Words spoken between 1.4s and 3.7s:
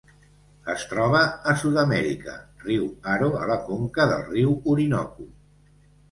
a Sud-amèrica: riu Aro a la